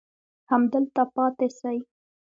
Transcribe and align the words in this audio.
همدلته 0.51 1.03
پاتې 1.15 1.47
سئ. 1.59 1.77